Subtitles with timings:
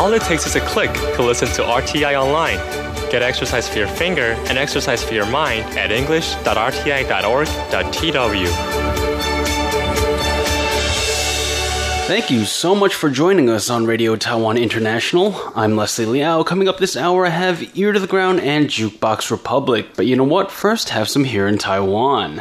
[0.00, 2.56] All it takes is a click to listen to RTI online.
[3.10, 8.46] Get exercise for your finger and exercise for your mind at english.rti.org.tw.
[12.06, 15.34] Thank you so much for joining us on Radio Taiwan International.
[15.54, 16.44] I'm Leslie Liao.
[16.44, 19.88] Coming up this hour, I have Ear to the Ground and Jukebox Republic.
[19.96, 20.50] But you know what?
[20.50, 22.40] First, have some here in Taiwan.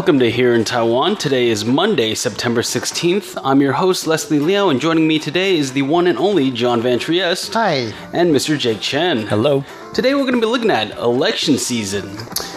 [0.00, 1.16] Welcome to Here in Taiwan.
[1.16, 3.38] Today is Monday, September 16th.
[3.44, 6.80] I'm your host, Leslie Liao, and joining me today is the one and only John
[6.80, 7.52] Van Trieste.
[7.52, 7.92] Hi.
[8.14, 8.58] And Mr.
[8.58, 9.26] Jake Chen.
[9.26, 9.62] Hello.
[9.92, 12.16] Today we're going to be looking at election season.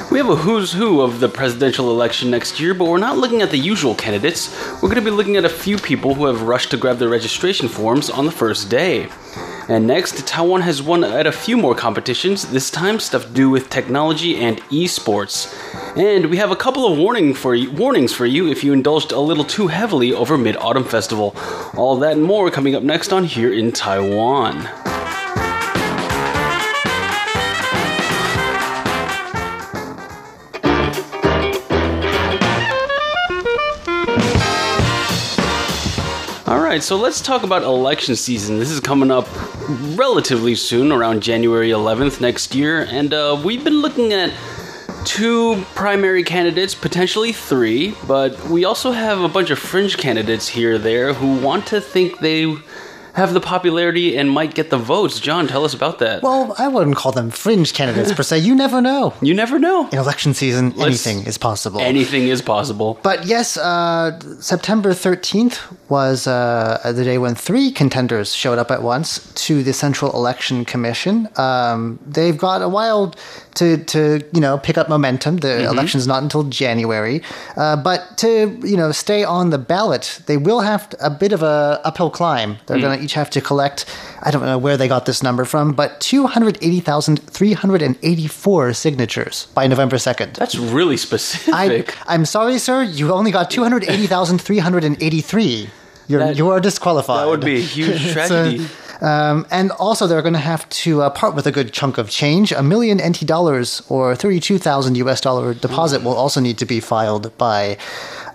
[0.10, 3.42] We have a who's who of the presidential election next year, but we're not looking
[3.42, 4.50] at the usual candidates.
[4.76, 7.10] We're going to be looking at a few people who have rushed to grab their
[7.10, 9.10] registration forms on the first day.
[9.68, 13.50] And next, Taiwan has won at a few more competitions, this time stuff to do
[13.50, 15.54] with technology and esports.
[15.96, 19.12] And we have a couple of warning for you, warnings for you if you indulged
[19.12, 21.36] a little too heavily over Mid Autumn Festival.
[21.78, 24.68] All that and more coming up next on Here in Taiwan.
[36.48, 38.58] All right, so let's talk about election season.
[38.58, 39.28] This is coming up
[39.96, 44.34] relatively soon, around January 11th next year, and uh, we've been looking at
[45.06, 50.78] two primary candidates, potentially three, but we also have a bunch of fringe candidates here
[50.78, 52.56] there who want to think they
[53.14, 55.20] have the popularity and might get the votes.
[55.20, 56.24] John, tell us about that.
[56.24, 58.40] Well, I wouldn't call them fringe candidates per se.
[58.40, 59.14] You never know.
[59.22, 59.88] you never know.
[59.90, 61.80] In election season, Let's- anything is possible.
[61.80, 63.00] Anything is possible.
[63.04, 68.82] but yes, uh, September 13th was uh, the day when three contenders showed up at
[68.82, 71.30] once to the Central Election Commission.
[71.38, 73.14] Um, they've got a while
[73.56, 75.38] to, to you know pick up momentum.
[75.38, 75.72] The Mm-hmm.
[75.78, 77.22] election's not until January,
[77.58, 81.44] uh, but to you know stay on the ballot, they will have a bit of
[81.44, 82.58] a uphill climb.
[82.66, 82.82] They're Mm.
[82.82, 83.86] going to each have to collect.
[84.22, 90.34] I don't know where they got this number from, but 280,384 signatures by November 2nd.
[90.36, 91.96] That's really specific.
[92.08, 92.82] I'm sorry, sir.
[92.84, 95.70] You only got 280,383.
[96.08, 97.22] You're, That- you are disqualified.
[97.26, 98.66] that would be a huge So, tragedy.
[99.02, 102.10] Um, and also, they're going to have to uh, part with a good chunk of
[102.10, 102.52] change.
[102.52, 107.36] A million NT dollars or 32,000 US dollar deposit will also need to be filed
[107.38, 107.78] by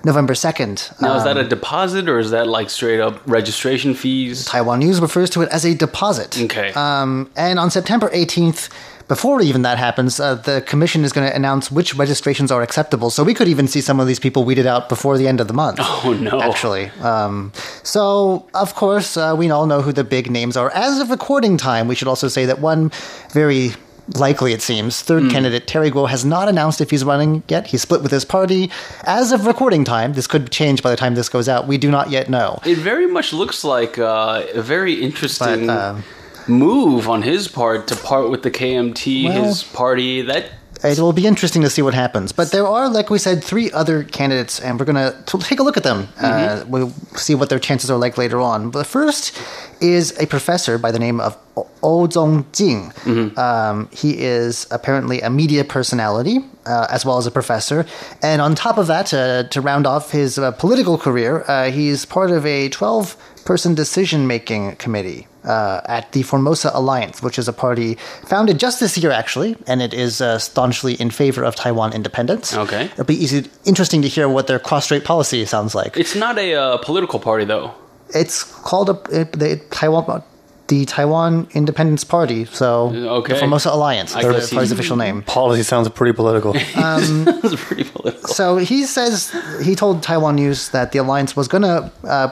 [0.04, 1.00] November 2nd.
[1.00, 4.44] now, is that a deposit or is that like straight up registration fees?
[4.44, 6.40] Taiwan News refers to it as a deposit.
[6.40, 6.72] Okay.
[6.72, 8.68] Um, and on September 18th,
[9.08, 13.08] before even that happens, uh, the commission is going to announce which registrations are acceptable.
[13.10, 15.48] So we could even see some of these people weeded out before the end of
[15.48, 15.78] the month.
[16.04, 16.40] Oh, no.
[16.40, 17.52] Actually, um,
[17.82, 20.70] so of course uh, we all know who the big names are.
[20.72, 22.90] As of recording time, we should also say that one
[23.32, 23.72] very
[24.14, 25.30] likely it seems third Hmm.
[25.30, 27.66] candidate Terry Gou has not announced if he's running yet.
[27.66, 28.70] He's split with his party.
[29.04, 31.66] As of recording time, this could change by the time this goes out.
[31.66, 32.58] We do not yet know.
[32.64, 36.04] It very much looks like uh, a very interesting But, um,
[36.48, 40.22] move on his part to part with the KMT, Well- his party.
[40.22, 40.46] That
[40.84, 42.30] It will be interesting to see what happens.
[42.30, 45.64] But there are, like we said, three other candidates, and we're going to take a
[45.64, 46.06] look at them.
[46.20, 48.70] Uh, we'll see what their chances are like later on.
[48.70, 49.36] But the first
[49.80, 52.92] is a professor by the name of O- Oh Zong-jing.
[53.36, 57.84] Um, he is apparently a media personality, uh, as well as a professor.
[58.22, 62.04] And on top of that, uh, to round off his uh, political career, uh, he's
[62.04, 67.48] part of a 12 person decision making committee uh, at the Formosa Alliance, which is
[67.48, 71.56] a party founded just this year, actually, and it is uh, staunchly in favor of
[71.56, 72.54] Taiwan independence.
[72.54, 72.84] Okay.
[72.84, 75.96] It'll be easy, interesting to hear what their cross strait policy sounds like.
[75.96, 77.72] it's not a uh, political party though.
[78.14, 80.22] It's called a, it, the Taiwan.
[80.68, 83.32] The Taiwan Independence Party, so Okay.
[83.32, 85.22] the Formosa Alliance, I their guess party's he's- official name.
[85.22, 86.52] Policy sounds pretty political.
[86.56, 88.28] it's pretty political.
[88.28, 92.28] So he says he told Taiwan News that the alliance was going to, uh,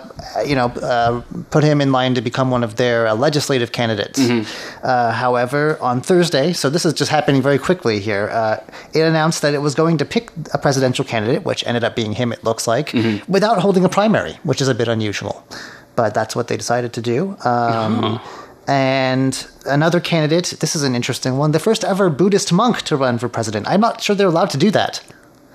[0.46, 4.20] you know, uh, put him in line to become one of their uh, legislative candidates.
[4.20, 8.58] Uh, however, on Thursday, so this is just happening very quickly here, uh,
[8.92, 12.12] it announced that it was going to pick a presidential candidate, which ended up being
[12.12, 12.32] him.
[12.32, 12.92] It looks like,
[13.28, 15.42] without holding a primary, which is a bit unusual.
[15.96, 17.36] But that's what they decided to do.
[17.44, 18.20] Um,
[18.68, 23.16] And another candidate, this is an interesting one, the first ever Buddhist monk to run
[23.18, 23.68] for president.
[23.68, 25.00] I'm not sure they're allowed to do that.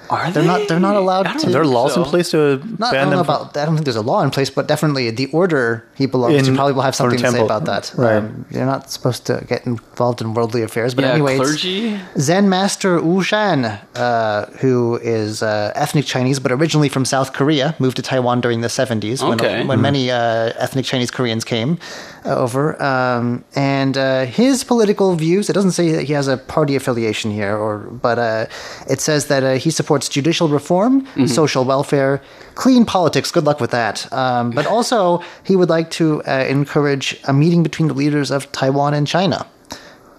[0.10, 0.68] Are They're not.
[0.68, 1.48] They're not allowed I don't to.
[1.48, 3.26] Are there laws in place to Not, I ban don't know them?
[3.26, 3.58] from- about.
[3.58, 6.50] I don't think there's a law in place, but definitely the order he belongs to
[6.50, 7.94] In probably will have something our to say about that.
[7.96, 8.18] Right.
[8.18, 11.98] Um, you're not supposed to get involved in worldly affairs, but yeah, anyway, clergy.
[12.18, 17.76] Zen master Wu Shan, uh, who is uh, ethnic Chinese but originally from South Korea,
[17.80, 19.64] moved to Taiwan during the 70s when, Okay.
[19.66, 21.78] when many uh, ethnic Chinese Koreans came
[22.26, 22.82] uh, over.
[22.84, 27.32] Um, and uh, his political views, it doesn't say that he has a party affiliation
[27.32, 28.46] here, or but uh,
[28.90, 32.22] it says that uh, he supports supports judicial reform, social welfare,
[32.56, 33.30] clean politics.
[33.30, 34.08] Good luck with that.
[34.14, 38.50] Um, but also, he would like to uh, encourage a meeting between the leaders of
[38.54, 39.46] Taiwan and China.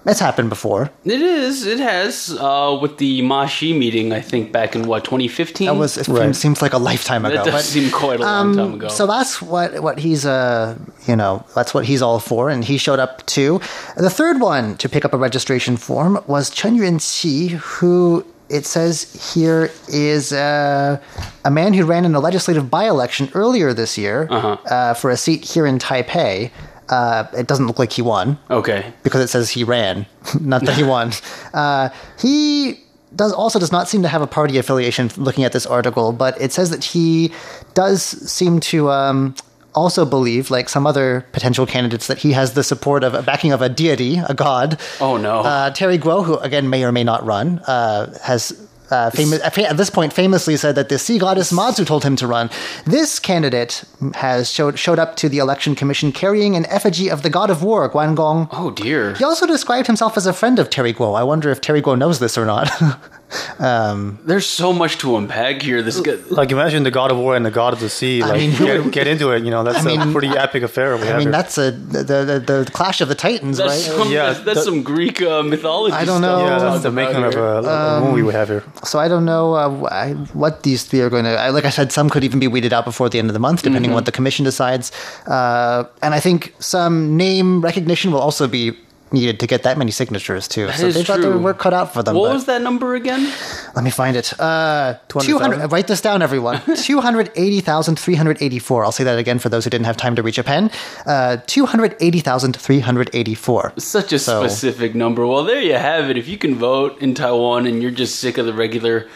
[0.05, 0.91] It's happened before.
[1.05, 1.65] It is.
[1.65, 2.37] It has.
[2.39, 5.67] Uh, with the Ma Xi meeting, I think back in what 2015.
[5.69, 6.35] That was it Right.
[6.35, 7.37] seems like a lifetime ago.
[7.37, 8.89] That does but- seem quite a long time ago.
[8.89, 10.75] So that's what what he's uh
[11.07, 13.61] you know that's what he's all for, and he showed up too.
[13.97, 19.33] The third one to pick up a registration form was Chen Yuanqi, who it says
[19.35, 21.01] here is uh,
[21.45, 24.57] a man who ran in a legislative by-election earlier this year Uh-huh.
[24.71, 26.51] uh, for a seat here in Taipei.
[26.89, 28.93] Uh, it doesn't look like he won okay.
[29.03, 30.05] because it says he ran,
[30.41, 31.11] not that he won.
[31.55, 31.89] Uh,
[32.21, 32.79] he
[33.15, 35.11] does also does not seem to have a party affiliation.
[35.17, 37.31] Looking at this article, but it says that he
[37.75, 39.35] does seem to um,
[39.75, 43.53] also believe, like some other potential candidates, that he has the support of a backing
[43.53, 44.79] of a deity, a god.
[45.01, 45.41] Oh, no.
[45.41, 48.69] Uh, Terry Gou, who again may or may not run, uh, has.
[48.91, 52.27] Uh, famous, at this point, famously said that the sea goddess Matsu told him to
[52.27, 52.51] run.
[52.85, 53.85] This candidate
[54.17, 57.63] has showed showed up to the election commission carrying an effigy of the god of
[57.63, 59.15] war, Guangong, Oh dear.
[59.15, 61.13] he also described himself as a friend of Terry Gou.
[61.15, 62.69] I wonder if Terry Gou knows this or not.
[63.59, 65.83] There's so much to unpack here.
[65.83, 68.23] This guy, Like imagine the God of War and the God of the Sea.
[68.23, 69.45] Like mean, get, get into it.
[69.45, 71.33] You know that's I a mean- pretty epic affair we I have mean, here.
[71.33, 73.97] that's a the, the the clash of the titans, that's right?
[73.99, 75.95] some, Yeah, that's, that's that- some Greek uh, mythology.
[75.95, 76.39] I don't know.
[76.43, 77.43] we're yeah, that's the making of here.
[77.43, 78.65] a, a movie we have here.
[78.85, 81.51] So I don't know uh, I- what these three are going to.
[81.53, 83.63] Like I said, some could even be weeded out before the end of the month,
[83.63, 83.91] depending Mm-hmm.
[83.93, 84.93] on what the commission decides.
[85.27, 88.73] Uh, and I think some name recognition will also be
[89.13, 90.71] needed to get that many signatures too.
[90.73, 91.41] so is they've got their true.
[91.41, 92.17] work cut out for them.
[92.17, 93.31] What was that number again?
[93.75, 94.33] Let me find it.
[94.41, 96.61] Uh, 200, write this down, everyone.
[96.77, 98.85] 280,384.
[98.85, 100.71] I'll say that again for those who didn't have time to reach a pen.
[101.07, 103.73] Uh, 280,384.
[103.79, 105.27] Such a So- specific number.
[105.27, 106.17] Well, there you have it.
[106.17, 109.07] If you can vote in Taiwan and you're just sick of the regular,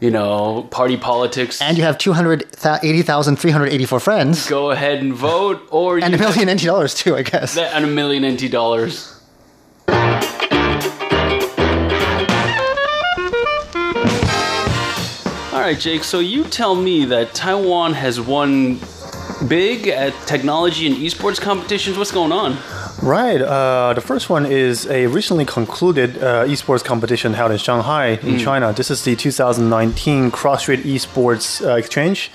[0.00, 4.48] you know, party politics, And you have 280,384 friends.
[4.48, 7.54] go ahead and vote, or And a million NT dollars too, I guess.
[7.54, 9.13] that and a million NT dollars.
[15.64, 16.04] Right, Jake.
[16.04, 18.80] So you tell me that Taiwan has won
[19.48, 21.96] big at technology and esports competitions.
[21.96, 22.58] What's going on?
[23.02, 23.40] Right.
[23.40, 28.38] Uh, the first one is a recently concluded uh, esports competition held in Shanghai, in
[28.38, 28.74] China.
[28.74, 32.30] This is the 2019 Cross-Strait Esports uh, Exchange.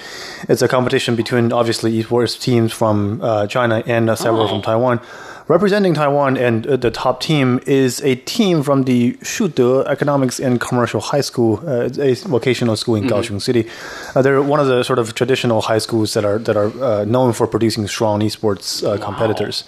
[0.48, 5.02] It's a competition between obviously esports teams from uh, China and uh, several from Taiwan.
[5.50, 10.62] Representing Taiwan and uh, the top team is a team from the Shude Economics and
[10.62, 13.68] Commercial High School, uh, a vocational school in Kaohsiung City.
[14.14, 17.04] Uh, they're one of the sort of traditional high schools that are that are uh,
[17.04, 19.64] known for producing strong esports uh, competitors.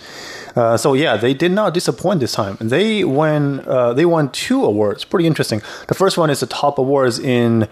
[0.55, 2.57] Uh, so yeah, they did not disappoint this time.
[2.61, 3.63] They won.
[3.65, 5.03] Uh, they won two awards.
[5.03, 5.63] Pretty interesting.
[5.87, 7.67] The first one is the top awards in.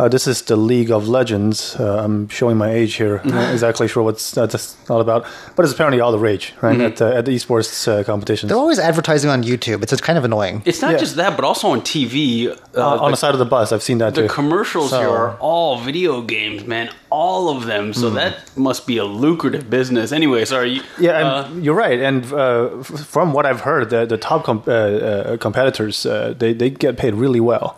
[0.00, 1.76] Uh, this is the League of Legends.
[1.78, 3.20] Uh, I'm showing my age here.
[3.22, 5.26] I'm not exactly sure what's that's all about,
[5.56, 6.80] but it's apparently all the rage, right?
[6.80, 8.48] At, the, at the esports uh, competitions.
[8.48, 9.82] They're always advertising on YouTube.
[9.82, 10.62] It's, it's kind of annoying.
[10.64, 10.96] It's not Yeah.
[11.04, 12.48] just that, but also on TV.
[12.48, 14.28] Uh, Uh, on the, the side of the bus, I've seen that the too.
[14.28, 16.88] commercials So- here are all video games, man.
[17.10, 17.92] All of them.
[17.92, 20.12] So that must be a lucrative business.
[20.12, 20.70] Anyway, sorry.
[20.76, 22.00] you- Yeah, and uh, you're right.
[22.08, 26.34] And uh, f- from what I've heard, the, the top com- uh, uh, competitors uh,
[26.38, 27.76] they they get paid really well.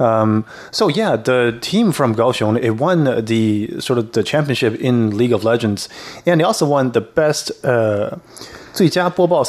[0.00, 5.16] Um, so yeah, the team from Kaohsiung it won the sort of the championship in
[5.16, 5.88] League of Legends,
[6.26, 7.64] and they also won the best.
[7.64, 8.16] Uh,
[8.72, 8.84] so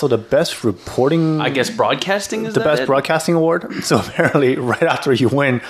[0.09, 2.85] the best reporting, I guess, broadcasting the best it?
[2.87, 3.71] broadcasting award.
[3.83, 5.61] So apparently, right after you win,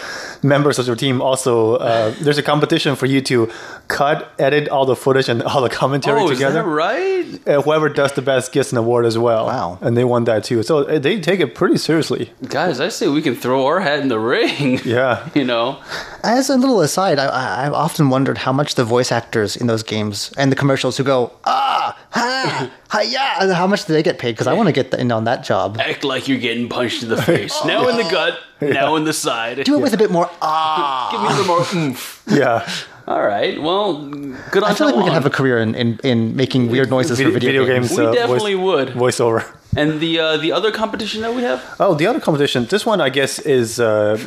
[0.44, 3.52] members of your team also uh, there's a competition for you to
[3.88, 6.60] cut, edit all the footage and all the commentary together.
[6.60, 7.48] Oh, is that right?
[7.58, 9.46] Uh, whoever does the best gets an award as well.
[9.48, 9.78] Wow.
[9.82, 10.64] And they won that too.
[10.64, 12.32] So uh, they take it pretty seriously.
[12.48, 14.80] Guys, I say we can throw our hat in the ring.
[14.94, 15.28] Yeah.
[15.34, 15.80] You know,
[16.24, 19.68] As a little aside, I, I, I've often wondered how much the voice actors in
[19.68, 24.04] those games and the commercials who go, ah, ha, ha, yeah, how much do they
[24.04, 24.34] get paid?
[24.34, 25.78] Because I want to get in on that job.
[25.80, 27.54] act like you're getting punched in the face.
[27.66, 28.40] now in the gut,
[28.72, 29.64] now in the side.
[29.64, 31.10] Do it with a bit more ah.
[31.12, 32.24] Give me a little more oomph.
[32.28, 32.70] Yeah.
[33.06, 33.62] All right.
[33.62, 34.06] Well,
[34.52, 36.90] good on I feel like we could have a career in, in, in making weird
[36.90, 37.92] noises for video, games.
[37.92, 38.90] We definitely would.
[38.90, 39.54] Voiceover.
[39.76, 41.62] And the uh, the other competition that we have?
[41.80, 42.66] Oh, the other competition.
[42.66, 44.18] This one, I guess, is uh,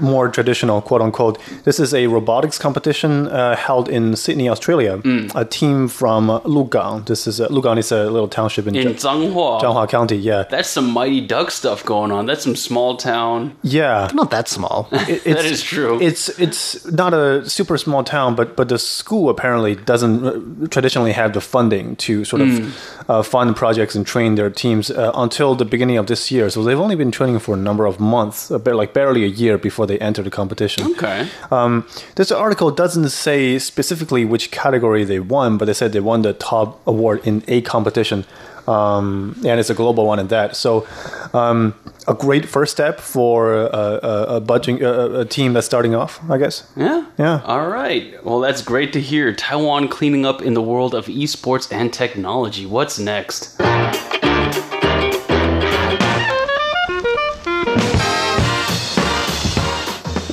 [0.00, 1.38] more traditional, quote unquote.
[1.64, 4.98] This is a robotics competition uh, held in Sydney, Australia.
[4.98, 5.32] Mm.
[5.34, 7.06] A team from uh, Lugang.
[7.06, 9.60] This is uh, Lugang is a little township in, In Zhang- Zhanghua.
[9.60, 10.16] Zhanghua County.
[10.16, 12.26] Yeah, That's some mighty duck stuff going on.
[12.26, 13.52] That's some small town.
[13.62, 14.10] yeah.
[14.14, 14.88] Not that small.
[14.92, 15.98] It- That it's- is true.
[16.00, 21.12] It's it's not a super small town, but but the school apparently doesn't uh, traditionally
[21.12, 22.70] have the funding to sort of Mm.
[23.08, 24.89] uh, fund projects and train their teams.
[24.90, 26.50] Trained uh, until the beginning of this year.
[26.50, 29.28] So they've only been training for a number of months, a bit like barely a
[29.28, 30.92] year before they enter the competition.
[30.92, 31.28] Okay.
[31.50, 36.22] Um, this article doesn't say specifically which category they won, but they said they won
[36.22, 38.24] the top award in a competition,
[38.66, 40.56] um, and it's a global one at that.
[40.56, 40.86] So,
[41.32, 41.74] um,
[42.08, 46.20] a great first step for a, a, a, budging, a, a team that's starting off,
[46.30, 46.68] I guess.
[46.76, 47.06] Yeah.
[47.18, 47.42] Yeah.
[47.44, 48.24] All right.
[48.24, 49.32] Well, that's great to hear.
[49.34, 52.66] Taiwan cleaning up in the world of esports and technology.
[52.66, 53.60] What's next?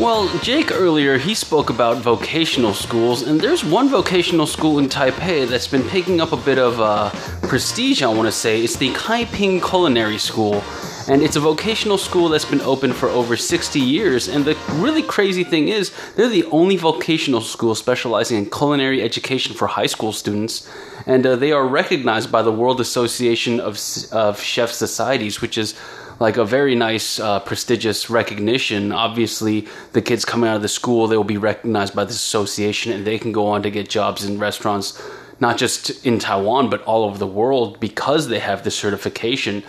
[0.08, 5.46] Well, Jake earlier he spoke about vocational schools, and there's one vocational school in Taipei
[5.46, 7.10] that's been picking up a bit of uh,
[7.42, 8.02] prestige.
[8.02, 10.64] I want to say it's the Kaiping Culinary School,
[11.10, 14.30] and it's a vocational school that's been open for over 60 years.
[14.30, 19.56] And the really crazy thing is, they're the only vocational school specializing in culinary education
[19.56, 20.66] for high school students,
[21.06, 23.78] and uh, they are recognized by the World Association of
[24.14, 25.76] of Chef Societies, which is
[26.20, 28.92] like a very nice, uh, prestigious recognition.
[28.92, 32.92] Obviously, the kids coming out of the school, they will be recognized by this association
[32.92, 35.02] and they can go on to get jobs in restaurants,
[35.40, 39.64] not just in Taiwan, but all over the world because they have this certification.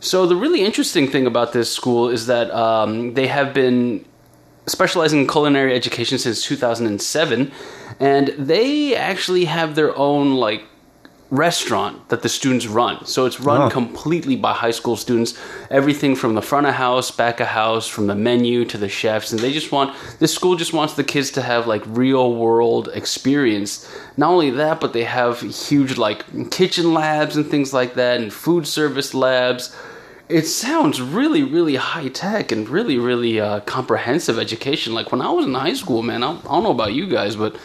[0.00, 4.04] So, the really interesting thing about this school is that um, they have been
[4.66, 7.50] specializing in culinary education since 2007
[7.98, 10.64] and they actually have their own like
[11.32, 13.04] restaurant that the students run.
[13.06, 13.70] So it's run Oh.
[13.70, 15.32] completely by high school students.
[15.70, 19.32] Everything from the front of house, back of house, from the menu to the chefs,
[19.32, 22.90] and they just want this school just wants the kids to have like real world
[22.92, 23.88] experience.
[24.18, 28.30] Not only that, but they have huge like kitchen labs and things like that, and
[28.30, 29.74] food service labs.
[30.28, 34.92] It sounds really, really high tech and really, really uh, comprehensive education.
[34.92, 37.36] Like when I was in high school, man, I, I don't know about you guys,
[37.36, 37.56] but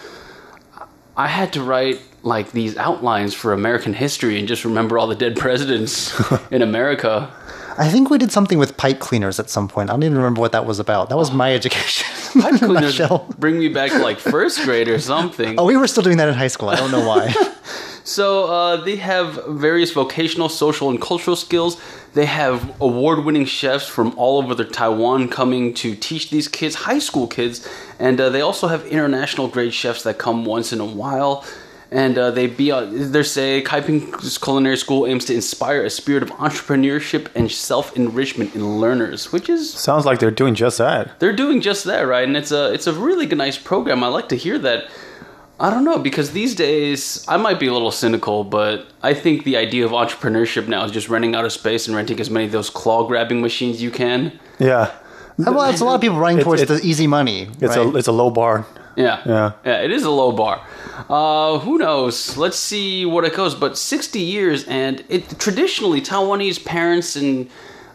[1.17, 5.15] I had to write like these outlines for American history and just remember all the
[5.15, 6.13] dead presidents
[6.51, 7.33] in America.
[7.79, 9.89] I think we did something with pipe cleaners at some point.
[9.89, 11.09] I don't even remember what that was about.
[11.09, 12.05] That was my education.
[12.41, 12.99] Pipe cleaners
[13.37, 15.59] bring me back to like first grade or something.
[15.59, 16.69] Oh, we were still doing that in high school.
[16.69, 17.33] I don't know why.
[18.07, 21.75] So uh, they have various vocational, social, and cultural skills.
[22.13, 26.99] They have award-winning chefs from all over the Taiwan coming to teach these kids, high
[26.99, 27.67] school kids,
[27.99, 31.43] and uh, they also have international grade chefs that come once in a while.
[31.91, 33.99] And uh, they be uh, they say Kaiping
[34.41, 39.73] Culinary School aims to inspire a spirit of entrepreneurship and self-enrichment in learners, which is
[39.73, 41.19] Sounds like they're doing just that.
[41.19, 42.27] they're doing just that, right?
[42.27, 44.01] And it's a it's a really nice program.
[44.01, 44.89] I like to hear that.
[45.59, 49.43] I don't know because these days I might be a little cynical, but I think
[49.43, 52.45] the idea of entrepreneurship now is just renting out of space and renting as many
[52.45, 54.39] of those claw grabbing machines you can.
[54.59, 54.91] Yeah.
[55.37, 57.47] well, it's a lot of people running It- towards it- the easy money.
[57.59, 57.87] It's right?
[57.87, 58.65] a it's a low bar.
[58.95, 59.51] Yeah, Yeah.
[59.63, 59.81] yeah.
[59.81, 60.61] It is a low bar.
[61.09, 62.35] Uh, who knows?
[62.37, 63.53] Let's see what it goes.
[63.55, 67.47] But sixty years, and it traditionally Taiwanese parents and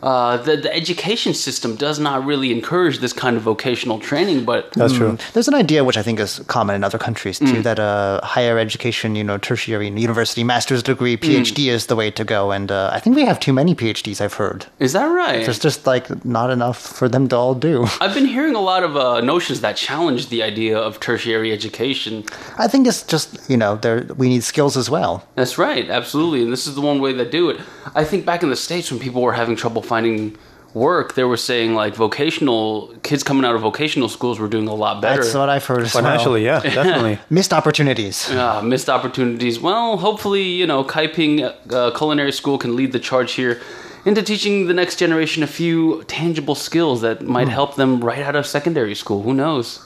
[0.02, 4.44] uh, the the education system does not really encourage this kind of vocational training.
[4.44, 5.16] But That's true.
[5.32, 7.62] There's an idea which I think is common in other countries too Mm.
[7.62, 11.74] that uh, higher education, you know, tertiary, university, master's degree, PhD Mm.
[11.76, 12.50] is the way to go.
[12.50, 14.20] And uh, I think we have too many PhDs.
[14.20, 15.44] I've heard is that right?
[15.44, 17.86] there's just like not enough for them to all do.
[18.00, 22.24] I've been hearing a lot of uh, notions that challenge the idea of tertiary education.
[22.58, 25.12] I think it's just you know there we need skills as well.
[25.36, 26.42] That's right, absolutely.
[26.42, 27.58] And this is the one way that do it.
[27.94, 30.36] I think back in the States when people were having trouble finding
[30.74, 34.74] work, they were saying like vocational kids coming out of vocational schools were doing a
[34.74, 35.22] lot better.
[35.22, 35.82] That's what I've heard.
[35.82, 36.02] As well.
[36.02, 37.18] Financially, yeah, definitely.
[37.28, 38.16] missed opportunities.
[38.30, 39.60] Ah, missed opportunities.
[39.60, 41.32] Well, hopefully, you know, Kaiping
[41.70, 43.60] uh, Culinary School can lead the charge here
[44.06, 48.34] into teaching the next generation a few tangible skills that might help them right out
[48.34, 49.22] of secondary school.
[49.22, 49.80] Who knows?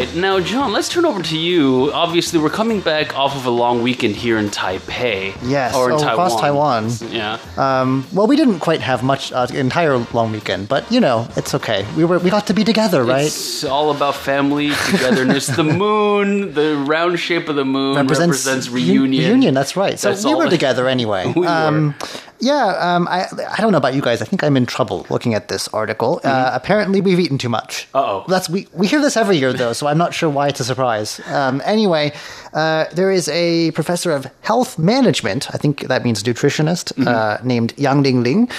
[0.00, 1.90] Right, now John, let's turn over to you.
[1.92, 5.34] Obviously, we're coming back off of a long weekend here in Taipei.
[5.42, 6.12] Yes, or in oh, Taiwan.
[6.12, 6.90] across Taiwan.
[7.10, 7.38] Yeah.
[7.56, 11.54] Um, well, we didn't quite have much uh, entire long weekend, but you know it's
[11.54, 11.86] okay.
[11.96, 13.26] We were we got to be together, right?
[13.26, 15.46] It's all about family togetherness.
[15.46, 19.24] the moon, the round shape of the moon represents, un- reunion.
[19.24, 19.98] Reunion, that's right.
[19.98, 21.32] So That's we were together anyway.
[21.36, 21.94] We um,
[22.40, 23.26] Yeah, um, I
[23.56, 24.20] I don't know about you guys.
[24.22, 26.20] I think I'm in trouble looking at this article.
[26.22, 27.86] Uh, apparently, we've eaten too much.
[27.88, 27.96] Mm-hmm.
[27.98, 28.24] Uh-oh.
[28.28, 30.64] That's we we hear this every year though, so I'm not sure why it's a
[30.64, 31.20] surprise.
[31.28, 32.12] Um, anyway,
[32.52, 35.48] uh, there is a professor of health management.
[35.54, 37.08] I think that means nutritionist Mm-hmm.
[37.08, 38.50] uh, named Yang Ling Ling.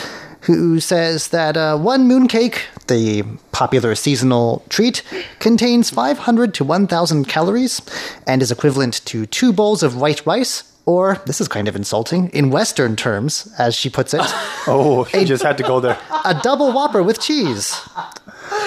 [0.41, 5.01] Who says that uh, one mooncake, the popular seasonal treat,
[5.39, 7.81] contains 500 to 1,000 calories
[8.27, 12.29] and is equivalent to two bowls of white rice, or, this is kind of insulting,
[12.29, 14.21] in Western terms, as she puts it,
[14.67, 15.97] Oh, you just had to go there.
[16.25, 17.75] a double whopper with cheese.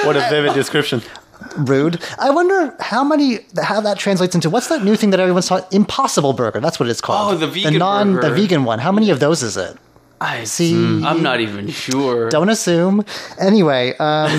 [0.04, 1.02] What a vivid description.
[1.56, 1.98] rude.
[2.18, 5.66] I wonder how many how that translates into what's that new thing that everyone's talking
[5.72, 6.60] Impossible Burger.
[6.60, 7.34] That's what it's called.
[7.34, 8.28] Oh, the vegan the non burger.
[8.28, 8.78] the vegan one.
[8.78, 9.76] How many of those is it?
[10.20, 12.28] I See, I'm not even sure.
[12.28, 13.04] Don't assume.
[13.40, 14.30] Anyway, um,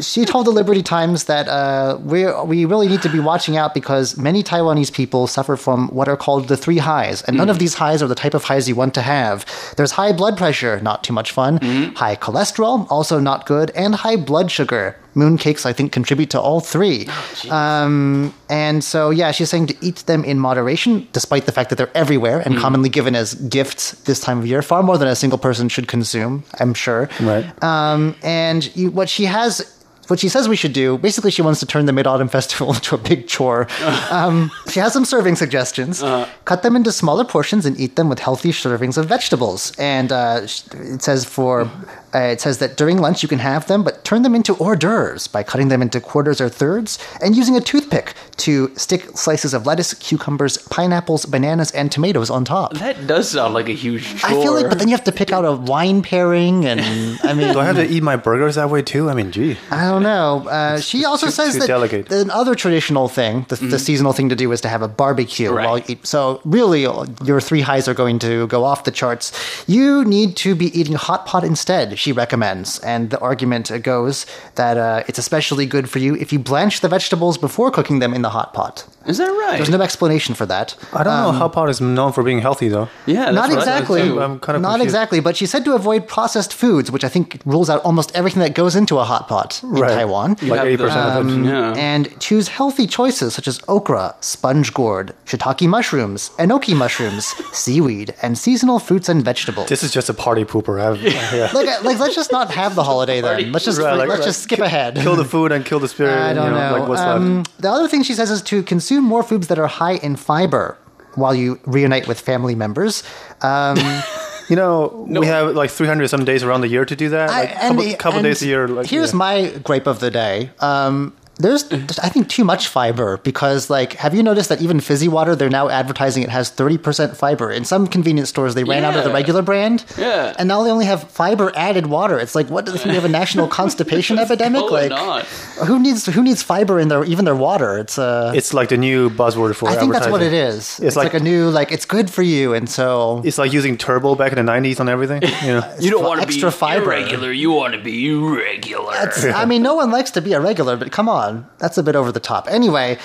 [0.00, 3.74] she told the Liberty Times that uh, we we really need to be watching out
[3.74, 7.58] because many Taiwanese people suffer from what are called the three highs, and none of
[7.58, 9.44] these highs are the type of highs you want to have.
[9.76, 11.58] There's high blood pressure, not too much fun.
[11.96, 14.96] High cholesterol, also not good, and high blood sugar.
[15.14, 17.08] Mooncakes, I think, contribute to all three.
[17.48, 21.76] Um, and so, yeah, she's saying to eat them in moderation, despite the fact that
[21.76, 25.16] they're everywhere and commonly given as gifts this time of year, far more than a
[25.16, 27.08] single person should consume, I'm sure.
[27.18, 27.46] Right.
[27.64, 29.72] Um, and you, what she has.
[30.08, 32.72] What she says we should do, basically, she wants to turn the Mid Autumn Festival
[32.74, 33.66] into a big chore.
[34.10, 36.00] Um, she has some serving suggestions.
[36.44, 39.72] Cut them into smaller portions and eat them with healthy servings of vegetables.
[39.78, 41.70] And uh, it says for
[42.14, 44.76] uh, it says that during lunch you can have them, but turn them into hors
[44.76, 49.52] d'oeuvres by cutting them into quarters or thirds and using a toothpick to stick slices
[49.54, 52.74] of lettuce, cucumbers, pineapples, bananas, and tomatoes on top.
[52.74, 54.30] That does sound like a huge chore.
[54.30, 56.80] I feel like, but then you have to pick out a wine pairing, and
[57.22, 59.08] I mean, Do I have to eat my burgers that way too?
[59.08, 59.56] I mean, gee.
[59.70, 60.46] I don't know.
[60.48, 62.10] Uh, she also too- says too that delicate.
[62.10, 65.66] another traditional thing, the, the seasonal thing to do, is to have a barbecue Right.
[65.66, 66.06] while you eat.
[66.06, 66.82] So really,
[67.24, 69.32] your three highs are going to go off the charts.
[69.66, 71.98] You need to be eating hot pot instead.
[71.98, 76.38] She recommends, and the argument goes that uh, it's especially good for you if you
[76.38, 78.86] blanch the vegetables before cooking them in the hot pot.
[79.06, 79.56] Is that right?
[79.56, 80.74] There's no explanation for that.
[80.92, 82.88] I don't know how pot is known for being healthy though.
[83.06, 84.02] yeah, that's Not what I thought exactly.
[84.02, 84.20] too.
[84.22, 84.86] I'm kind of Not confused.
[84.86, 88.40] exactly, but she said to avoid processed foods, which I think rules out almost everything
[88.40, 89.90] that goes into a hot pot in Right.
[89.94, 90.36] Taiwan.
[90.42, 91.44] Like eighty percent of it.
[91.46, 91.74] Yeah.
[91.76, 98.36] And choose healthy choices such as okra, sponge gourd, shiitake mushrooms, enoki mushrooms, seaweed, and
[98.38, 99.68] seasonal fruits and vegetables.
[99.68, 100.80] This is just a party pooper.
[100.80, 101.50] I've, yeah.
[101.54, 103.52] like, like, let's just not have the holiday then.
[103.52, 104.96] Let's just Right, like- let's like, just skip ahead.
[104.96, 106.16] Kill the food and kill the spirit.
[106.30, 106.78] I don't you know, know.
[106.80, 107.60] Like what's Um, left?
[107.60, 110.76] the other thing she says is to consume more foods that are high in fiber
[111.14, 113.02] while you reunite with family members.
[113.42, 113.76] Um,
[114.48, 117.30] You know, we have like 300 some days around the year to do that.
[117.30, 118.68] I- Like couple, couple days a year.
[118.68, 119.18] Like, here's yeah.
[119.18, 120.50] my gripe of the day.
[120.60, 121.64] Um, there's,
[121.98, 125.50] I think, too much fiber because, like, have you noticed that even fizzy water, they're
[125.50, 127.50] now advertising it has 30% fiber.
[127.50, 129.84] In some convenience stores, they ran out of the regular brand.
[129.98, 130.34] Yeah.
[130.38, 132.18] And now they only have fiber added water.
[132.18, 134.70] It's like, what do they think we have a national constipation epidemic?
[134.70, 135.22] like, on?
[135.66, 137.78] who needs who needs fiber in their even their water?
[137.78, 140.86] It's uh, It's like the new buzzword for I think that's what it is advertising.
[140.86, 140.88] is.
[140.88, 143.76] It's, like, like- a new like it's good for you, and so It's like using
[143.76, 145.22] turbo back in the 90s on everything.
[145.44, 146.84] You know, You don't want to be extra fiber.
[146.92, 147.30] irregular.
[147.32, 148.92] You want to be regular.
[149.34, 151.25] I mean, no one likes to be a regular, but come on,
[151.58, 152.46] that's a bit over the top.
[152.48, 152.98] Anyway,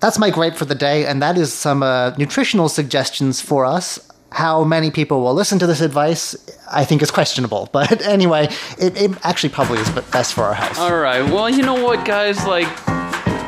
[0.00, 3.98] that's my gripe for the day, and that is some uh, nutritional suggestions for us.
[4.32, 6.36] How many people will listen to this advice,
[6.70, 7.68] I think, is questionable.
[7.78, 10.78] But anyway, it, it actually probably is best for our health.
[10.78, 11.22] All right.
[11.22, 12.38] Well, you know what, guys?
[12.46, 12.68] Like,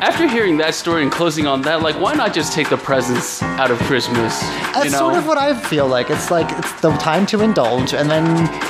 [0.03, 3.41] after hearing that story and closing on that, like, why not just take the presents
[3.41, 4.37] out of Christmas?
[4.73, 4.97] That's you know?
[4.97, 6.09] sort of what I feel like.
[6.09, 8.25] It's like it's the time to indulge, and then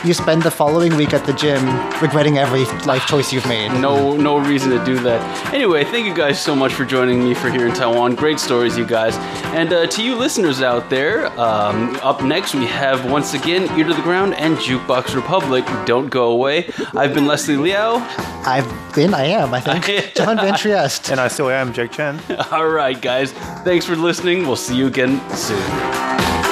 [0.05, 1.65] you spend the following week at the gym
[1.99, 3.69] regretting every life choice you've made.
[3.81, 5.21] no no reason to do that.
[5.51, 8.13] Anyway, thank you guys so much for joining me for here in Taiwan.
[8.13, 9.17] Great stories, you guys.
[9.57, 13.85] And uh, to you listeners out there, um, up next we have once again Ear
[13.87, 15.65] to the Ground and Jukebox Republic.
[15.87, 16.69] Don't go away.
[16.95, 17.97] I've been Leslie Liao.
[18.45, 20.13] I've been, I am, I think.
[20.15, 21.09] John Van Trieste.
[21.23, 22.19] I still am Jake Chen.
[22.51, 23.31] All right, guys.
[23.63, 24.45] Thanks for listening.
[24.45, 26.42] We'll see you again soon.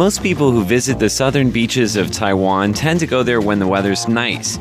[0.00, 3.66] Most people who visit the southern beaches of Taiwan tend to go there when the
[3.66, 4.58] weather's nice.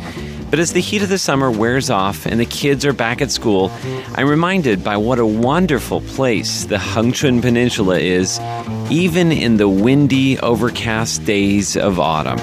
[0.50, 3.32] But as the heat of the summer wears off and the kids are back at
[3.32, 3.72] school,
[4.16, 8.38] I'm reminded by what a wonderful place the Hengchun Peninsula is,
[8.92, 12.40] even in the windy, overcast days of autumn.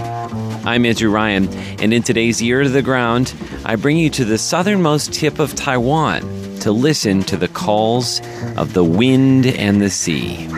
[0.66, 3.34] I'm Andrew Ryan, and in today's Ear to the Ground,
[3.66, 6.22] I bring you to the southernmost tip of Taiwan
[6.60, 8.22] to listen to the calls
[8.56, 10.48] of the wind and the sea.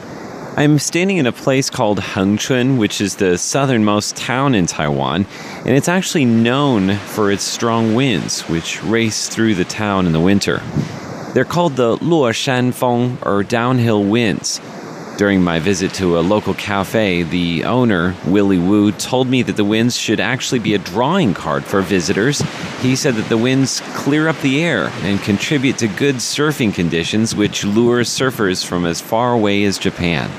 [0.57, 5.25] I'm standing in a place called Hengchun, which is the southernmost town in Taiwan,
[5.59, 10.19] and it's actually known for its strong winds, which race through the town in the
[10.19, 10.61] winter.
[11.33, 14.59] They're called the Luoshan Feng, or downhill winds.
[15.17, 19.65] During my visit to a local cafe, the owner, Willie Wu, told me that the
[19.65, 22.39] winds should actually be a drawing card for visitors.
[22.81, 27.35] He said that the winds clear up the air and contribute to good surfing conditions,
[27.35, 30.29] which lure surfers from as far away as Japan.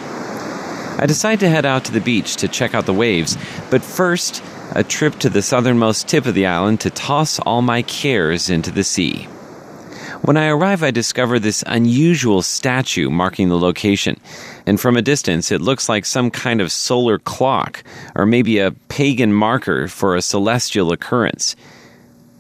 [1.00, 3.36] I decide to head out to the beach to check out the waves,
[3.70, 4.44] but first,
[4.76, 8.70] a trip to the southernmost tip of the island to toss all my cares into
[8.70, 9.26] the sea.
[10.22, 14.20] When I arrive, I discover this unusual statue marking the location,
[14.66, 17.82] and from a distance, it looks like some kind of solar clock,
[18.14, 21.56] or maybe a pagan marker for a celestial occurrence.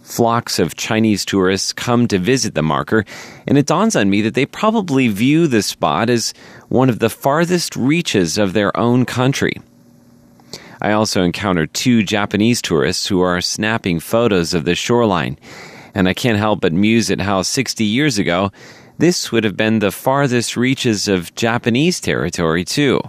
[0.02, 3.04] Flocks of Chinese tourists come to visit the marker,
[3.46, 6.34] and it dawns on me that they probably view the spot as
[6.68, 9.54] one of the farthest reaches of their own country.
[10.80, 15.38] I also encounter two Japanese tourists who are snapping photos of the shoreline
[15.94, 18.50] and I can't help but muse at how 60 years ago,
[18.98, 23.00] this would have been the farthest reaches of Japanese territory, too.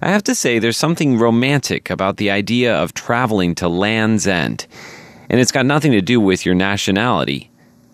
[0.00, 4.66] I have to say, there's something romantic about the idea of traveling to Land's End,
[5.28, 7.50] and it's got nothing to do with your nationality.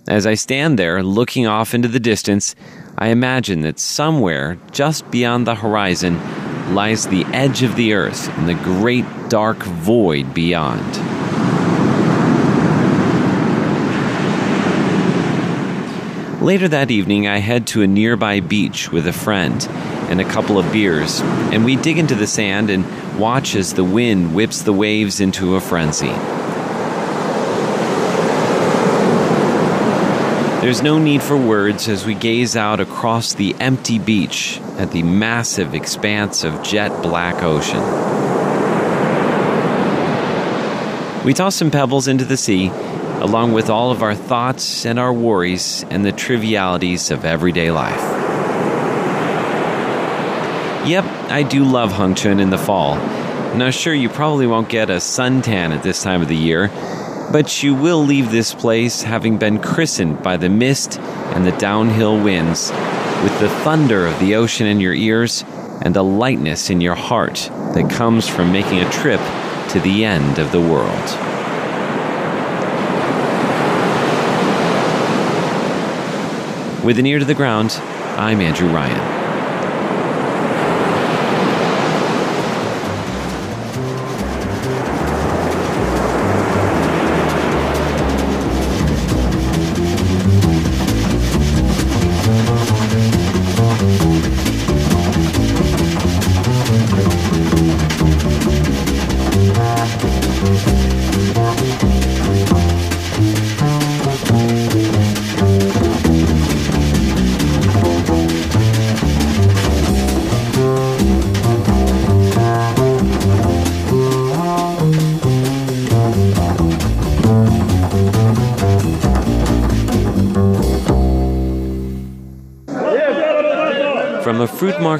[0.08, 2.54] As I stand there looking off into the distance,
[2.98, 6.18] I imagine that somewhere just beyond the horizon
[6.74, 11.31] lies the edge of the earth and the great dark void beyond.
[16.42, 19.64] Later that evening, I head to a nearby beach with a friend
[20.10, 22.84] and a couple of beers, and we dig into the sand and
[23.16, 26.10] watch as the wind whips the waves into a frenzy.
[30.60, 35.04] There's no need for words as we gaze out across the empty beach at the
[35.04, 37.82] massive expanse of jet black ocean.
[41.24, 42.72] We toss some pebbles into the sea
[43.22, 48.00] along with all of our thoughts and our worries and the trivialities of everyday life.
[50.84, 52.96] Yep, I do love Hengchun in the fall.
[53.56, 56.68] Now, sure, you probably won't get a suntan at this time of the year,
[57.30, 62.20] but you will leave this place having been christened by the mist and the downhill
[62.20, 62.72] winds,
[63.22, 65.44] with the thunder of the ocean in your ears
[65.82, 69.20] and a lightness in your heart that comes from making a trip
[69.68, 71.31] to the end of the world.
[76.84, 77.70] With an ear to the ground,
[78.18, 79.21] I'm Andrew Ryan.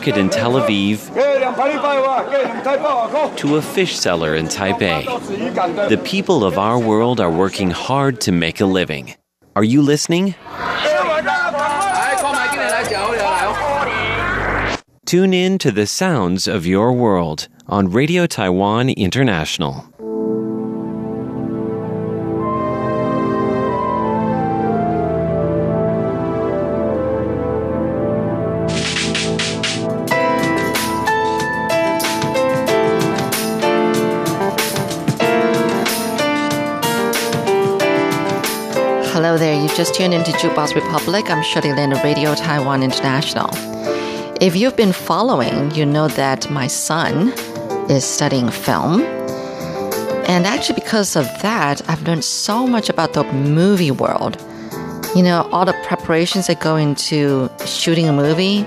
[0.02, 0.98] Market in Tel Aviv
[3.36, 5.04] to a fish seller in Taipei,
[5.88, 9.14] the people of our world are working hard to make a living.
[9.54, 10.34] Are you listening?
[15.06, 19.91] Tune in to the sounds of your world on Radio Taiwan International.
[39.72, 39.86] Hello there.
[39.86, 41.30] You just tuned into Jukebox Republic.
[41.30, 43.48] I'm Shirley Lin of Radio Taiwan International.
[44.40, 47.28] If you've been following, you know that my son
[47.88, 49.02] is studying film.
[50.28, 54.36] And actually, because of that, I've learned so much about the movie world.
[55.16, 58.66] You know, all the preparations that go into shooting a movie.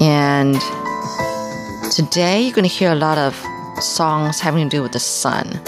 [0.00, 0.60] And
[1.90, 3.34] today, you're going to hear a lot of
[3.82, 5.60] songs having to do with the sun.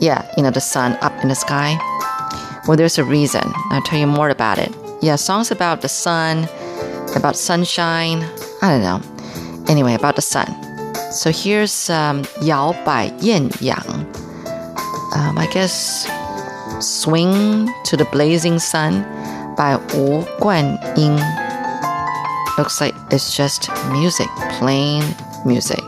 [0.00, 1.78] Yeah, you know, the sun up in the sky.
[2.66, 3.42] Well, there's a reason.
[3.70, 4.74] I'll tell you more about it.
[5.02, 6.48] Yeah, songs about the sun,
[7.16, 8.22] about sunshine.
[8.62, 9.64] I don't know.
[9.68, 10.48] Anyway, about the sun.
[11.12, 13.88] So here's um, Yao Bai Yin Yang.
[15.14, 16.06] Um, I guess
[16.80, 19.02] Swing to the Blazing Sun
[19.56, 21.18] by Wu Guan Ying.
[22.58, 25.02] Looks like it's just music, plain
[25.44, 25.80] music.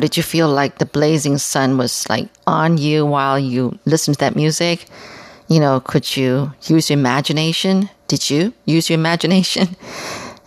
[0.00, 4.20] Did you feel like the blazing sun was like on you while you listened to
[4.20, 4.86] that music?
[5.48, 7.90] You know, could you use your imagination?
[8.08, 9.76] Did you use your imagination?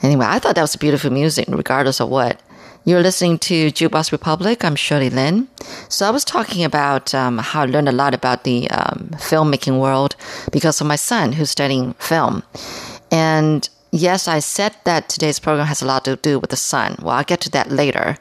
[0.03, 2.41] Anyway, I thought that was beautiful music, regardless of what.
[2.83, 4.65] You're listening to Jukebox Republic.
[4.65, 5.47] I'm Shirley Lin.
[5.87, 9.79] So I was talking about um, how I learned a lot about the um, filmmaking
[9.79, 10.17] world
[10.51, 12.43] because of my son who's studying film.
[13.09, 16.97] And yes, I said that today's program has a lot to do with the sun.
[17.01, 18.17] Well, I'll get to that later.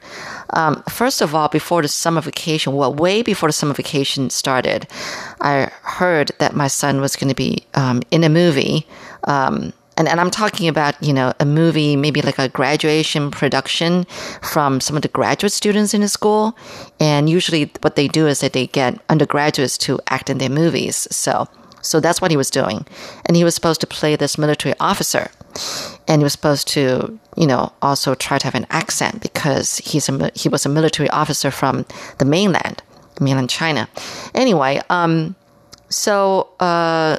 [0.52, 4.86] Um, first of all, before the summer vacation, well, way before the summer vacation started,
[5.40, 8.86] I heard that my son was going to be um, in a movie.
[9.24, 14.04] Um, and, and I'm talking about, you know, a movie, maybe like a graduation production
[14.42, 16.56] from some of the graduate students in the school.
[16.98, 21.08] And usually what they do is that they get undergraduates to act in their movies.
[21.10, 21.46] So,
[21.82, 22.86] so that's what he was doing.
[23.26, 25.30] And he was supposed to play this military officer.
[26.08, 30.08] And he was supposed to, you know, also try to have an accent because he's
[30.08, 31.86] a, he was a military officer from
[32.18, 32.82] the mainland,
[33.20, 33.88] mainland China.
[34.34, 35.34] Anyway, um,
[35.88, 37.18] so, uh,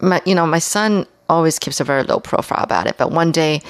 [0.00, 2.96] my, you know, my son always keeps a very low profile about it.
[2.98, 3.62] But one day,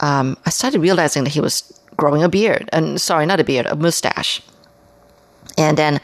[0.00, 3.66] um, I started realizing that he was growing a beard, and sorry, not a beard,
[3.66, 4.42] a mustache.
[5.56, 6.00] And then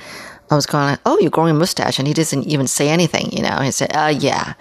[0.51, 3.33] I was going, like, "Oh, you're growing a mustache," and he doesn't even say anything.
[3.33, 4.55] You know, he said, "Uh, yeah."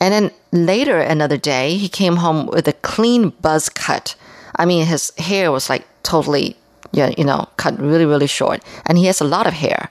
[0.00, 4.16] And then later, another day, he came home with a clean buzz cut.
[4.56, 6.56] I mean, his hair was like totally,
[6.92, 9.88] yeah, you know, cut really, really short, and he has a lot of hair.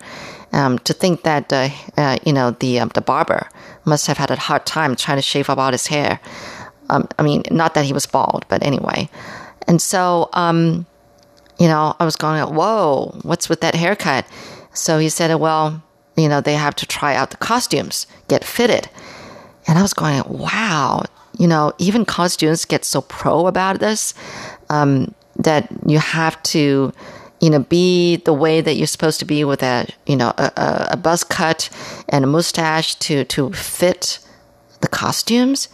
[0.52, 3.48] Um, to think that uh, uh, you know the um, the barber
[3.86, 6.20] must have had a hard time trying to shave up all his hair.
[6.90, 9.10] Um, I mean, not that he was bald, but anyway.
[9.68, 10.88] And so, um,
[11.60, 14.26] you know, I was going, "Whoa, what's with that haircut?"
[14.74, 15.84] So he said, "Well,
[16.18, 18.90] you know, they have to try out the costumes, get fitted."
[19.70, 21.04] And I was going, "Wow,
[21.38, 24.14] you know, even college students get so pro about this
[24.70, 26.92] um, that you have to."
[27.42, 30.90] you know, be the way that you're supposed to be with a, you know, a,
[30.92, 31.70] a buzz cut
[32.10, 34.20] and a mustache to, to fit
[34.82, 35.70] the costumes.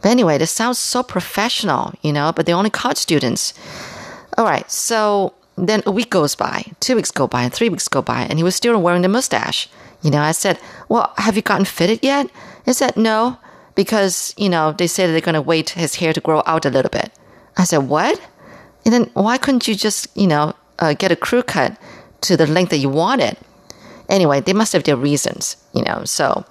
[0.00, 3.52] But anyway, this sounds so professional, you know, but they're only college students.
[4.38, 4.70] All right.
[4.70, 8.22] So then a week goes by, two weeks go by, and three weeks go by,
[8.22, 9.68] and he was still wearing the mustache.
[10.02, 12.28] You know, I said, well, have you gotten fitted yet?
[12.64, 13.38] He said, no,
[13.74, 16.70] because, you know, they said they're going to wait his hair to grow out a
[16.70, 17.12] little bit.
[17.56, 18.20] I said, what?
[18.84, 21.76] And then why couldn't you just, you know, uh, get a crew cut
[22.22, 23.36] to the length that you wanted.
[24.08, 26.04] Anyway, they must have their reasons, you know.
[26.04, 26.44] So,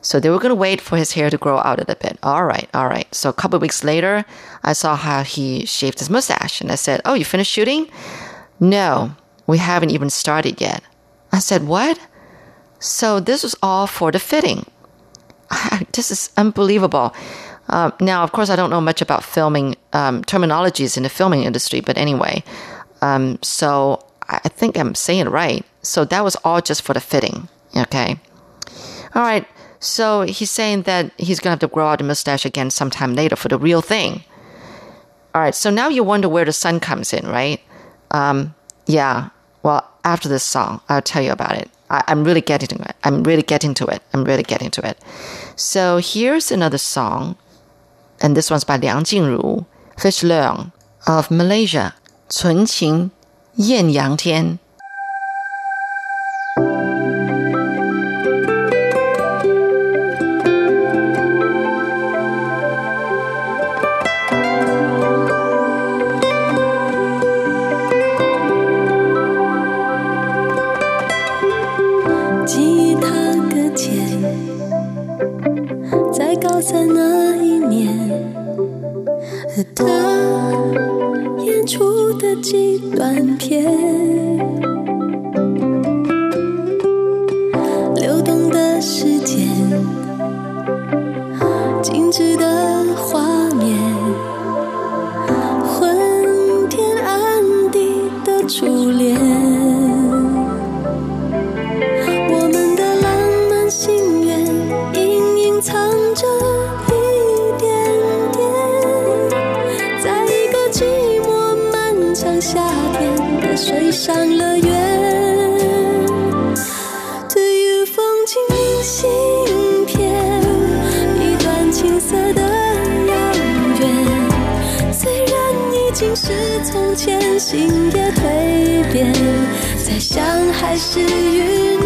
[0.00, 2.18] so they were going to wait for his hair to grow out a little bit.
[2.22, 3.12] All right, all right.
[3.14, 4.24] So a couple weeks later,
[4.62, 7.88] I saw how he shaved his mustache, and I said, "Oh, you finished shooting?"
[8.58, 9.14] No,
[9.46, 10.82] we haven't even started yet.
[11.32, 11.98] I said, "What?"
[12.80, 14.66] So this was all for the fitting.
[15.92, 17.14] this is unbelievable.
[17.68, 21.44] Uh, now, of course, I don't know much about filming um, terminologies in the filming
[21.44, 22.42] industry, but anyway,
[23.02, 25.64] um, so I think I'm saying it right.
[25.82, 27.48] So that was all just for the fitting.
[27.76, 28.18] Okay.
[29.14, 29.46] All right.
[29.80, 33.14] So he's saying that he's going to have to grow out the mustache again sometime
[33.14, 34.24] later for the real thing.
[35.34, 35.54] All right.
[35.54, 37.60] So now you wonder where the sun comes in, right?
[38.10, 38.54] Um,
[38.86, 39.30] yeah.
[39.62, 41.70] Well, after this song, I'll tell you about it.
[41.89, 42.95] I, am really getting to it.
[43.03, 44.01] I'm really getting to it.
[44.13, 44.97] I'm really getting to it.
[45.55, 47.35] So here's another song,
[48.21, 49.65] and this one's by Liang Jingru,
[49.97, 50.71] Fish Leung
[51.07, 51.93] of Malaysia.
[52.29, 53.11] 纯情
[53.57, 54.57] 艳阳天。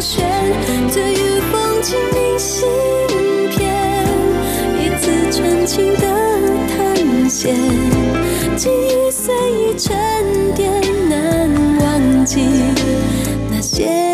[0.01, 0.25] 旋，
[0.91, 2.69] 这雨风情明信
[3.51, 4.07] 片，
[4.79, 6.07] 一次纯情的
[6.69, 7.55] 探险，
[8.57, 9.95] 记忆随意沉
[10.55, 10.71] 淀，
[11.09, 11.49] 难
[11.81, 12.41] 忘记
[13.51, 14.12] 那些。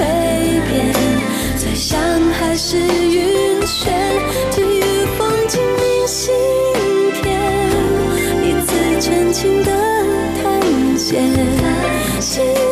[0.00, 0.02] 蜕
[0.66, 0.94] 变，
[1.58, 2.00] 再想
[2.32, 3.90] 还是晕眩，
[4.50, 6.32] 寄予风景明信
[7.22, 7.38] 片，
[8.42, 9.70] 一次真情的
[10.42, 10.98] 探
[12.18, 12.69] 险。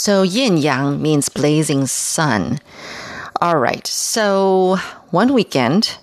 [0.00, 2.58] So yan yang means blazing sun.
[3.42, 3.86] All right.
[3.86, 4.78] So
[5.10, 5.98] one weekend,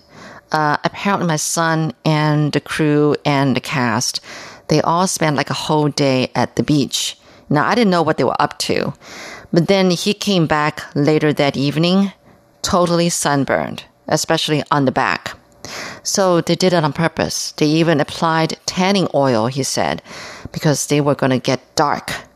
[0.52, 4.20] uh, apparently my son and the crew and the cast,
[4.68, 7.18] they all spent like a whole day at the beach.
[7.50, 8.94] Now I didn't know what they were up to,
[9.52, 12.12] but then he came back later that evening,
[12.62, 15.34] totally sunburned, especially on the back.
[16.04, 17.50] So they did it on purpose.
[17.50, 20.02] They even applied tanning oil, he said,
[20.52, 22.27] because they were going to get dark.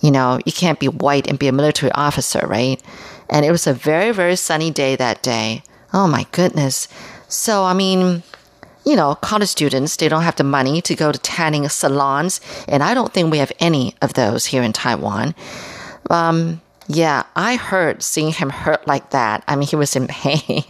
[0.00, 2.82] You know, you can't be white and be a military officer, right?
[3.30, 5.62] And it was a very, very sunny day that day.
[5.92, 6.88] Oh my goodness.
[7.28, 8.22] So, I mean,
[8.84, 12.40] you know, college students, they don't have the money to go to tanning salons.
[12.68, 15.34] And I don't think we have any of those here in Taiwan.
[16.08, 19.42] Um, yeah, I heard seeing him hurt like that.
[19.48, 20.62] I mean, he was in pain.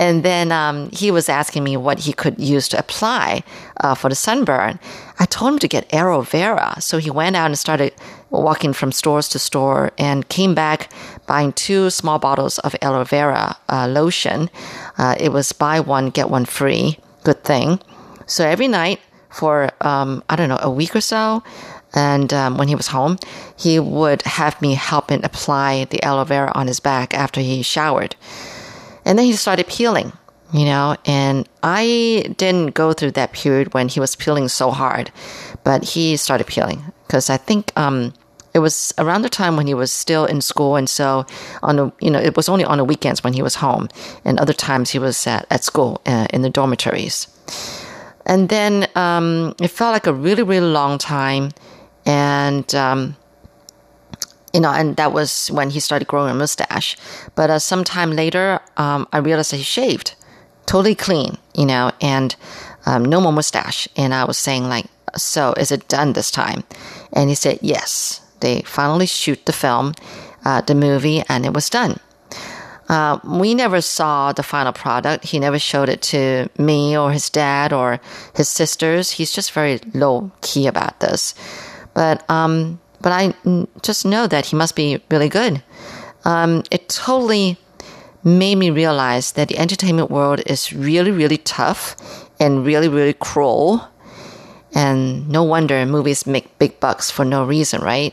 [0.00, 3.44] and then um, he was asking me what he could use to apply
[3.80, 4.80] uh, for the sunburn.
[5.20, 6.80] I told him to get aloe vera.
[6.80, 7.94] So he went out and started
[8.42, 10.92] walking from stores to store and came back
[11.26, 14.50] buying two small bottles of aloe vera uh, lotion.
[14.98, 16.98] Uh, it was buy one, get one free.
[17.24, 17.80] Good thing.
[18.26, 21.42] So every night for, um, I don't know, a week or so,
[21.94, 23.18] and um, when he was home,
[23.56, 27.62] he would have me help him apply the aloe vera on his back after he
[27.62, 28.16] showered.
[29.04, 30.12] And then he started peeling,
[30.52, 35.12] you know, and I didn't go through that period when he was peeling so hard,
[35.62, 38.12] but he started peeling because I think um,
[38.54, 40.76] it was around the time when he was still in school.
[40.76, 41.26] And so
[41.62, 43.88] on the, you know, it was only on the weekends when he was home
[44.24, 47.26] and other times he was at, at school uh, in the dormitories.
[48.26, 51.50] And then um, it felt like a really, really long time
[52.06, 53.16] and um,
[54.52, 56.96] you know, and that was when he started growing a mustache.
[57.34, 60.14] But uh, sometime later, um, I realized that he shaved,
[60.66, 62.36] totally clean, you know, and
[62.86, 63.88] um, no more mustache.
[63.96, 64.86] And I was saying like,
[65.16, 66.62] so is it done this time?
[67.12, 68.20] And he said yes.
[68.44, 69.94] They finally shoot the film,
[70.44, 71.98] uh, the movie, and it was done.
[72.88, 75.24] Uh, we never saw the final product.
[75.24, 78.00] He never showed it to me or his dad or
[78.36, 79.12] his sisters.
[79.12, 81.34] He's just very low key about this.
[81.94, 83.34] But um, but I
[83.82, 85.62] just know that he must be really good.
[86.24, 87.56] Um, it totally
[88.22, 91.96] made me realize that the entertainment world is really really tough
[92.38, 93.88] and really really cruel.
[94.74, 98.12] And no wonder movies make big bucks for no reason, right?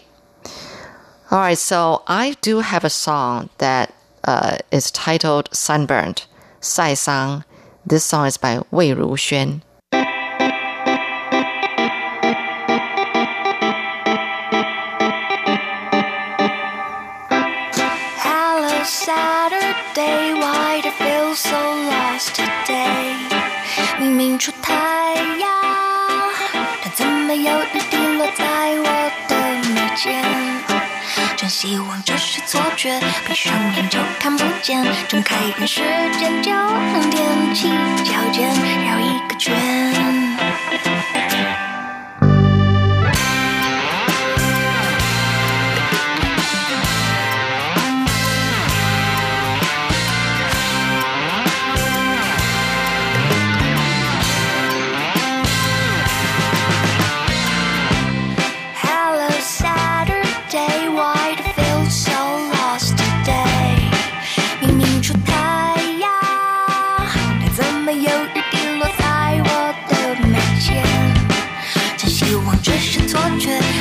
[1.32, 3.94] All right, so I do have a song that
[4.26, 6.26] uh, is titled Sunburned,
[6.60, 7.46] Sai Sang.
[7.86, 9.62] This song is by Wei Ruxuan.
[31.52, 32.98] 希望这是错觉，
[33.28, 35.82] 闭上眼就看不见，睁开眼时
[36.18, 37.68] 间就能踮起
[38.06, 38.50] 脚尖
[38.86, 39.54] 绕一个圈。
[73.42, 73.81] 却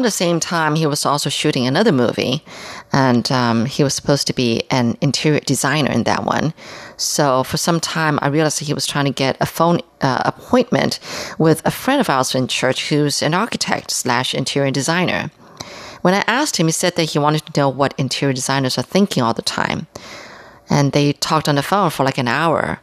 [0.00, 2.42] around the same time, he was also shooting another movie,
[2.90, 6.54] and um, he was supposed to be an interior designer in that one.
[6.96, 10.22] So for some time, I realized that he was trying to get a phone uh,
[10.24, 11.00] appointment
[11.38, 15.30] with a friend of ours in church who's an architect slash interior designer.
[16.00, 18.82] When I asked him, he said that he wanted to know what interior designers are
[18.82, 19.86] thinking all the time.
[20.70, 22.80] And they talked on the phone for like an hour.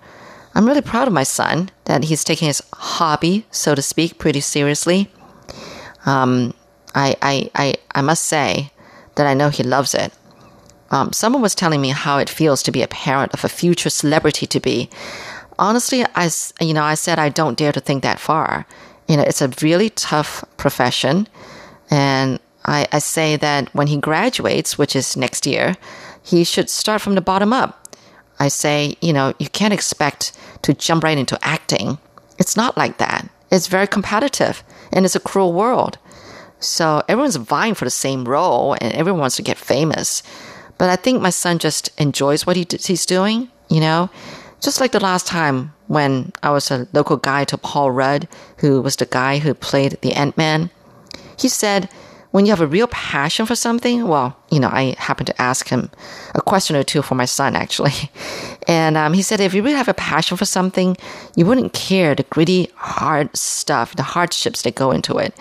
[0.54, 4.42] I'm really proud of my son that he's taking his hobby, so to speak, pretty
[4.42, 5.10] seriously.
[6.06, 6.54] Um,
[6.98, 8.72] I, I, I, I must say
[9.16, 10.12] that I know he loves it.
[10.90, 13.92] Um, someone was telling me how it feels to be a parent of a future
[13.92, 14.90] celebrity to be.
[15.60, 18.66] Honestly, I, you know, I said I don't dare to think that far.
[19.08, 21.28] You know, it's a really tough profession.
[21.92, 25.76] And I, I say that when he graduates, which is next year,
[26.24, 27.88] he should start from the bottom up.
[28.40, 30.32] I say, you know, you can't expect
[30.64, 32.00] to jump right into acting.
[32.40, 33.30] It's not like that.
[33.52, 36.00] It's very competitive and it's a cruel world.
[36.60, 40.24] So everyone's vying for the same role and everyone wants to get famous.
[40.78, 44.10] But I think my son just enjoys what he, d- he's doing, you know?
[44.60, 48.28] Just like the last time when I was a local guide to Paul Rudd,
[48.58, 50.70] who was the guy who played the Ant Man.
[51.38, 51.90] He said,
[52.32, 55.70] when you have a real passion for something, well, you know, I happened to ask
[55.70, 55.90] him
[56.36, 57.94] a question or two for my son, actually.
[58.70, 60.98] And um, he said, if you really have a passion for something,
[61.38, 65.34] you wouldn't care the gritty, hard stuff, the hardships that go into it,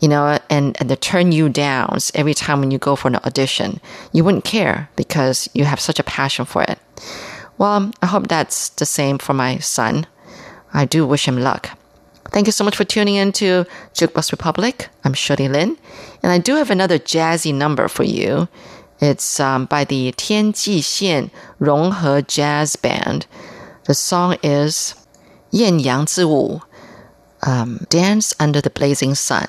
[0.00, 3.16] you know, and, and the turn you downs every time when you go for an
[3.16, 3.80] audition.
[4.12, 6.76] You wouldn't care because you have such a passion for it.
[7.56, 10.08] Well, I hope that's the same for my son.
[10.74, 11.70] I do wish him luck.
[12.30, 14.88] Thank you so much for tuning in to Jukebox Republic.
[15.04, 15.76] I'm Shirley Lin,
[16.22, 18.48] and I do have another jazzy number for you.
[19.00, 23.26] It's um, by the Tianji Xian Ronghe Jazz Band.
[23.84, 24.94] The song is
[25.50, 26.62] Yan Yang Zi Wu,
[27.44, 29.48] um, Dance Under the Blazing Sun.